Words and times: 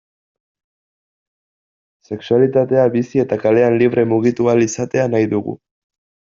Sexualitatea 2.09 2.87
bizi 2.97 3.23
eta 3.27 3.39
kalean 3.47 3.79
libre 3.85 4.09
mugitu 4.17 4.51
ahal 4.55 4.67
izatea 4.69 5.09
nahi 5.15 5.33
dugu. 5.39 5.59